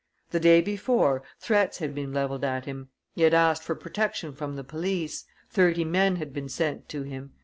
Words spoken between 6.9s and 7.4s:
him.